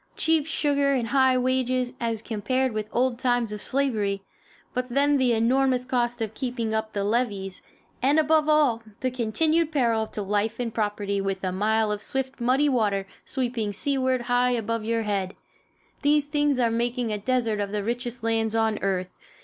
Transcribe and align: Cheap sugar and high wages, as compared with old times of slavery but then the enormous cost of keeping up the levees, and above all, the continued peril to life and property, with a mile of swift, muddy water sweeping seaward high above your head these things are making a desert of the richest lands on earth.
Cheap 0.17 0.47
sugar 0.47 0.93
and 0.93 1.09
high 1.09 1.37
wages, 1.37 1.93
as 1.99 2.23
compared 2.23 2.71
with 2.71 2.89
old 2.91 3.19
times 3.19 3.53
of 3.53 3.61
slavery 3.61 4.23
but 4.73 4.89
then 4.89 5.17
the 5.17 5.33
enormous 5.33 5.85
cost 5.85 6.23
of 6.23 6.33
keeping 6.33 6.73
up 6.73 6.93
the 6.93 7.03
levees, 7.03 7.61
and 8.01 8.17
above 8.17 8.49
all, 8.49 8.81
the 9.01 9.11
continued 9.11 9.71
peril 9.71 10.07
to 10.07 10.23
life 10.23 10.59
and 10.59 10.73
property, 10.73 11.21
with 11.21 11.43
a 11.43 11.51
mile 11.51 11.91
of 11.91 12.01
swift, 12.01 12.41
muddy 12.41 12.67
water 12.67 13.05
sweeping 13.25 13.71
seaward 13.71 14.21
high 14.21 14.49
above 14.49 14.83
your 14.83 15.03
head 15.03 15.35
these 16.01 16.25
things 16.25 16.59
are 16.59 16.71
making 16.71 17.13
a 17.13 17.19
desert 17.19 17.59
of 17.59 17.71
the 17.71 17.83
richest 17.83 18.23
lands 18.23 18.55
on 18.55 18.79
earth. 18.81 19.11